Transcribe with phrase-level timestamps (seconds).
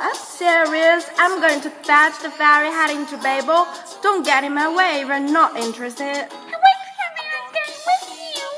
[0.00, 1.10] I'm serious.
[1.18, 3.66] I'm going to fetch the ferry heading to Babel.
[4.00, 6.04] Don't get in my way if you're not interested.
[6.04, 7.74] Wait for me, I'm going.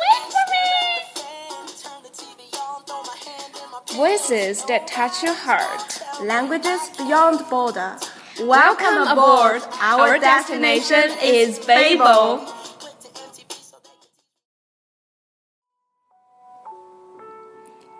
[0.04, 0.44] Wait for
[3.88, 3.96] me.
[3.96, 6.02] Voices that touch your heart.
[6.22, 7.96] Languages beyond border.
[8.40, 9.62] Welcome aboard.
[9.80, 12.46] Our destination is Babel.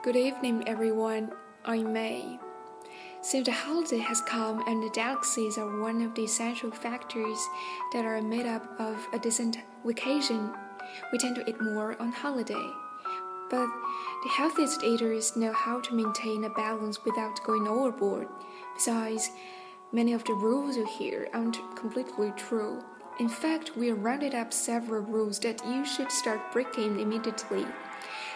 [0.03, 1.33] Good evening, everyone.
[1.65, 2.39] I'm May.
[3.23, 7.39] Since the holiday has come and the delicacies are one of the essential factors
[7.93, 10.51] that are made up of a decent vacation,
[11.12, 12.71] we tend to eat more on holiday.
[13.51, 13.69] But
[14.23, 18.27] the healthiest eaters know how to maintain a balance without going overboard.
[18.75, 19.31] Besides,
[19.93, 22.81] many of the rules you hear aren't completely true.
[23.19, 27.67] In fact, we rounded up several rules that you should start breaking immediately.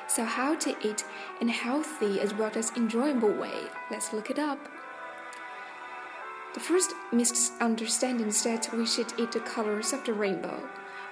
[0.06, 1.04] So, how to eat
[1.40, 3.68] in a healthy as well as enjoyable way?
[3.90, 4.58] Let's look it up.
[6.54, 10.62] The first misunderstanding is that we should eat the colors of the rainbow.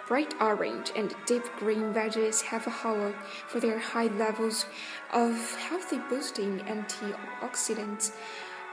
[0.07, 3.15] Bright orange and deep green veggies have a hollow
[3.49, 4.67] for their high levels
[5.13, 8.13] of healthy boosting antioxidants,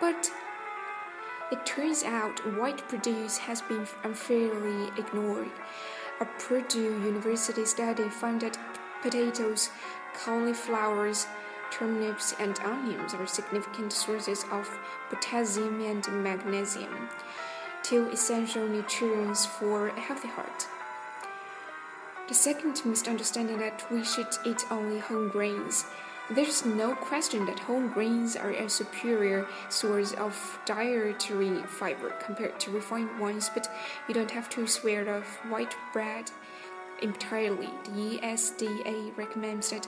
[0.01, 0.31] but
[1.51, 5.49] it turns out white produce has been unfairly ignored.
[6.21, 8.59] A Purdue University study found that
[9.01, 9.69] potatoes,
[10.13, 11.27] cauliflowers,
[11.71, 14.69] turnips, and onions are significant sources of
[15.09, 17.09] potassium and magnesium,
[17.83, 20.67] two essential nutrients for a healthy heart.
[22.27, 25.85] The second misunderstanding that we should eat only whole grains.
[26.29, 32.71] There's no question that whole grains are a superior source of dietary fiber compared to
[32.71, 33.67] refined ones, but
[34.07, 36.29] you don't have to swear off white bread
[37.01, 37.69] entirely.
[37.85, 39.87] The USDA recommends that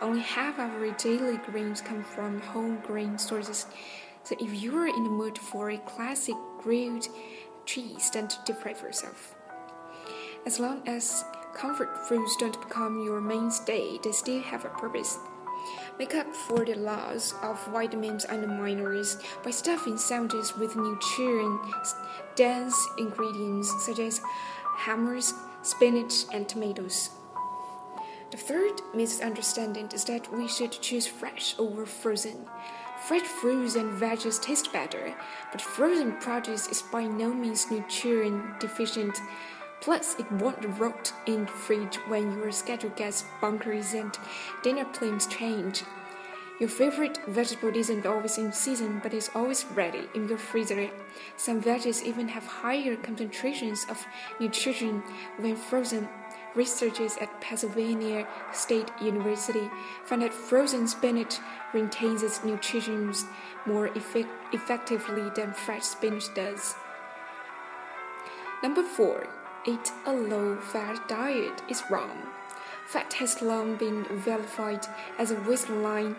[0.00, 3.66] only half of our daily grains come from whole grain sources.
[4.24, 7.08] So if you're in the mood for a classic grilled
[7.64, 9.34] cheese, then deprive yourself.
[10.44, 11.24] As long as
[11.54, 15.18] comfort foods don't become your mainstay, they still have a purpose.
[15.98, 21.60] Make up for the loss of vitamins and minerals by stuffing sandwiches with nutrient
[22.34, 24.20] dense ingredients such as
[24.78, 25.32] hummus,
[25.66, 27.10] spinach, and tomatoes.
[28.30, 32.46] The third misunderstanding is that we should choose fresh over frozen.
[33.06, 35.14] Fresh fruits and veggies taste better,
[35.52, 39.18] but frozen produce is by no means nutrient deficient.
[39.80, 44.16] Plus, it won't rot in the fridge when your schedule gets bunkers and
[44.62, 45.82] dinner plans change.
[46.58, 50.88] Your favorite vegetable isn't always in season, but is always ready in your freezer.
[51.36, 54.06] Some veggies even have higher concentrations of
[54.40, 55.02] nutrition
[55.38, 56.08] when frozen.
[56.54, 59.68] Researchers at Pennsylvania State University
[60.04, 61.34] found that frozen spinach
[61.74, 63.12] retains its nutrition
[63.66, 66.74] more effect effectively than fresh spinach does.
[68.62, 69.28] Number four,
[69.66, 72.22] eat a low fat diet is wrong.
[72.86, 74.86] Fat has long been vilified
[75.18, 76.16] as a waistline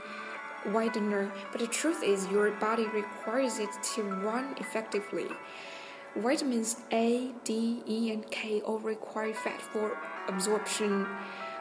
[0.65, 5.27] widener, but the truth is your body requires it to run effectively.
[6.15, 9.97] Vitamins A, D, E, and K all require fat for
[10.27, 11.05] absorption.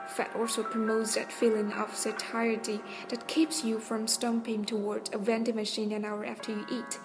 [0.08, 5.56] Fat also promotes that feeling of satiety that keeps you from stomping toward a vending
[5.56, 6.98] machine an hour after you eat.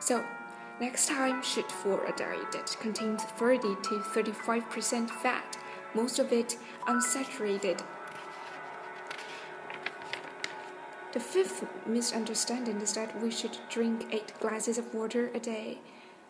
[0.00, 0.24] So,
[0.80, 5.58] next time, shoot for a diet that contains 30 to 35% fat,
[5.94, 7.82] most of it unsaturated.
[11.12, 15.78] The fifth misunderstanding is that we should drink 8 glasses of water a day.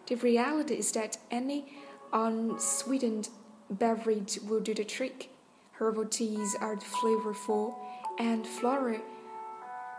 [0.07, 1.73] The reality is that any
[2.13, 3.29] unsweetened
[3.71, 5.31] beverage will do the trick.
[5.73, 7.75] Herbal teas are flavorful,
[8.19, 9.01] and floral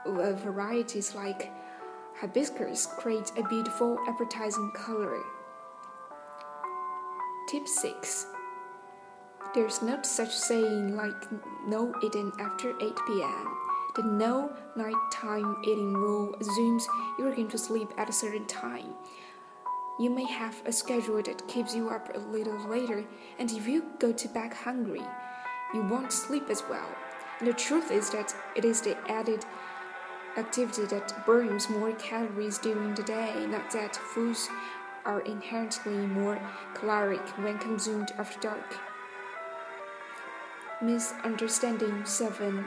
[0.06, 1.52] uh, varieties like
[2.16, 5.20] hibiscus create a beautiful, appetizing color.
[7.50, 8.28] Tip 6
[9.54, 11.16] There's no such saying like
[11.68, 13.69] no eating after 8 pm.
[14.00, 16.88] The no nighttime eating rule assumes
[17.18, 18.94] you're going to sleep at a certain time.
[20.00, 23.04] You may have a schedule that keeps you up a little later,
[23.40, 25.02] and if you go to bed hungry,
[25.74, 26.88] you won't sleep as well.
[27.40, 29.44] And The truth is that it is the added
[30.38, 34.48] activity that burns more calories during the day, not that foods
[35.04, 36.40] are inherently more
[36.74, 38.78] caloric when consumed after dark.
[40.82, 42.64] Misunderstanding 7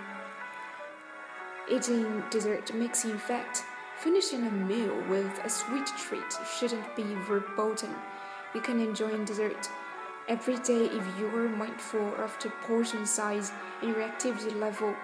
[1.72, 3.64] Eating dessert makes you fat.
[3.96, 7.94] Finishing a meal with a sweet treat shouldn't be verboten.
[8.54, 9.70] You can enjoy dessert
[10.28, 14.94] every day if you're mindful of the portion size and your activity level.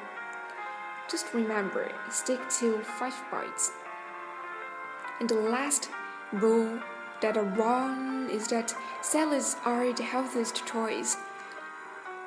[1.11, 3.73] Just remember, stick to 5 bites.
[5.21, 5.89] And the last
[6.35, 6.81] rule
[7.23, 11.17] that I wrong is that salads are the healthiest choice.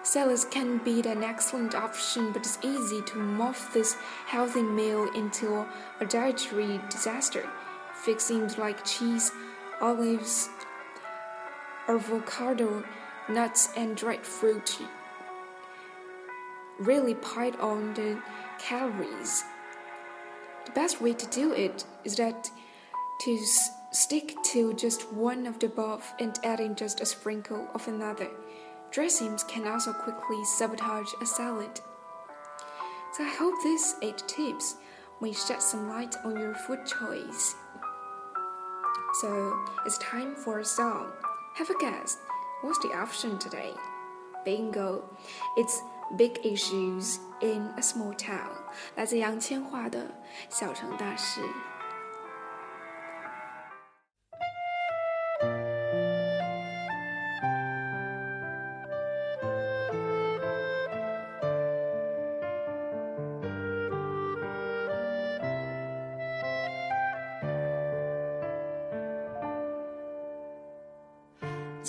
[0.03, 3.95] Salads can be an excellent option, but it's easy to morph this
[4.25, 5.65] healthy meal into
[5.99, 7.47] a dietary disaster.
[7.93, 9.31] Fixings like cheese,
[9.79, 10.49] olives,
[11.87, 12.83] avocado,
[13.29, 14.79] nuts, and dried fruit
[16.81, 18.17] really pile on the
[18.59, 19.43] calories.
[20.65, 22.49] The best way to do it is that
[23.21, 23.37] to
[23.91, 28.29] stick to just one of the above and adding just a sprinkle of another.
[28.90, 31.80] Dressings can also quickly sabotage a salad.
[33.12, 34.76] So I hope these 8 tips
[35.20, 37.54] may shed some light on your food choice.
[39.20, 41.12] So it's time for a song.
[41.56, 42.18] Have a guess.
[42.62, 43.72] What's the option today?
[44.44, 45.04] Bingo.
[45.56, 45.80] It's
[46.16, 48.54] big issues in a small town.
[48.94, 50.00] 来自杨千嬅的《
[50.48, 51.40] 小城大事》。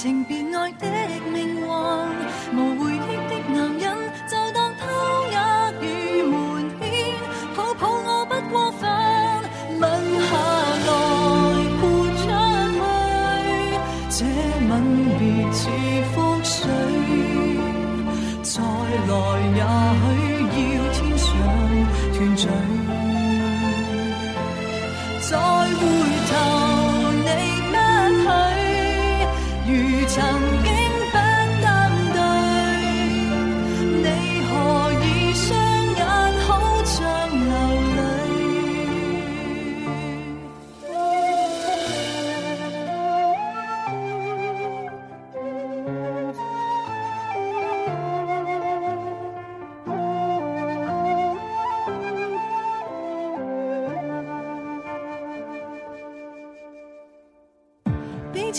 [0.00, 0.24] 情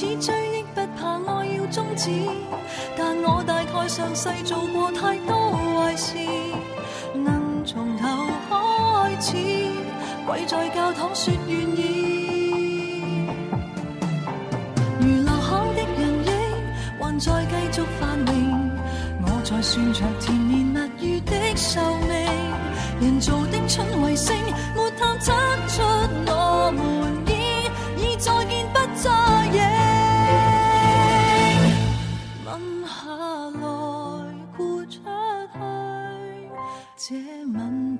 [0.02, 2.10] 似追忆不怕爱要终止，
[2.98, 6.18] 但我大概上世做过太多坏事，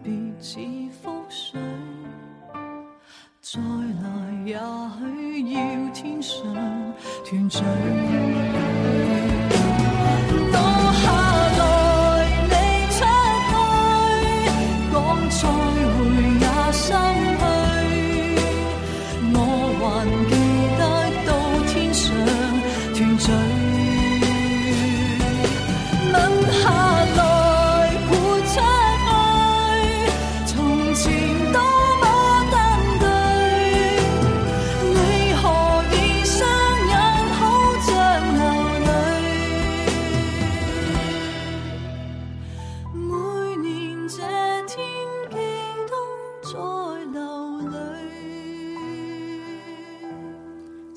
[0.04, 0.58] 别似
[1.04, 1.60] 覆水
[3.42, 4.06] 再来
[4.46, 5.60] 也许要
[5.94, 6.42] 天上
[7.26, 7.60] 团聚。
[10.54, 10.56] 我
[11.02, 11.04] 下
[11.58, 11.62] 来
[12.50, 12.54] 你
[12.96, 13.00] 出
[13.48, 13.60] 去
[14.92, 14.94] 讲
[15.30, 15.40] 再
[15.94, 16.00] 会
[16.40, 16.82] 也心
[17.40, 17.42] 虚
[19.34, 19.38] 我
[19.80, 19.86] 还
[20.30, 20.32] 记
[20.80, 20.82] 得
[21.28, 21.30] 到
[21.68, 22.04] 天上
[22.96, 23.24] 团聚。
[26.12, 26.16] 问
[26.52, 26.64] 下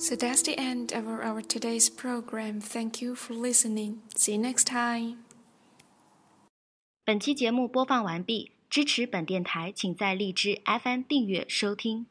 [0.04, 2.62] So that's the end of our today's program.
[2.62, 4.02] Thank you for listening.
[4.16, 5.18] See you next time.
[7.04, 12.06] 本期节目播放完毕，支持本电台，请在荔枝 FM 订阅收听。